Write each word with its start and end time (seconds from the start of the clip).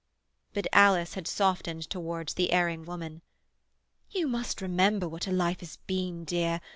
But 0.55 0.65
Alice 0.73 1.13
had 1.13 1.27
softened 1.27 1.87
towards 1.87 2.33
the 2.33 2.51
erring 2.53 2.85
woman. 2.85 3.21
"You 4.09 4.27
must 4.27 4.59
remember 4.59 5.07
what 5.07 5.25
her 5.25 5.31
life 5.31 5.59
has 5.59 5.77
been, 5.77 6.25
dear. 6.25 6.59